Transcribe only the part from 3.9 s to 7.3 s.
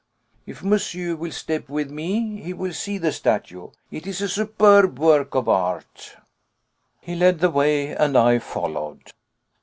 it is a superb work of art." He